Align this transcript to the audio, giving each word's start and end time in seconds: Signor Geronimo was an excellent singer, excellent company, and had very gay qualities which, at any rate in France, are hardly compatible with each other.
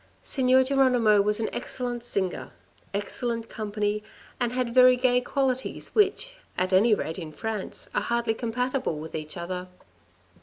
Signor 0.23 0.63
Geronimo 0.63 1.21
was 1.21 1.39
an 1.39 1.47
excellent 1.53 2.03
singer, 2.03 2.49
excellent 2.91 3.49
company, 3.49 4.01
and 4.39 4.51
had 4.51 4.73
very 4.73 4.95
gay 4.95 5.21
qualities 5.21 5.93
which, 5.93 6.37
at 6.57 6.73
any 6.73 6.95
rate 6.95 7.19
in 7.19 7.31
France, 7.31 7.87
are 7.93 8.01
hardly 8.01 8.33
compatible 8.33 8.97
with 8.97 9.13
each 9.13 9.37
other. 9.37 9.67